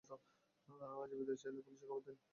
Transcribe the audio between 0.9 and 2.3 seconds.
জীবিত চাইলে পুলিশে খবর দিবে না।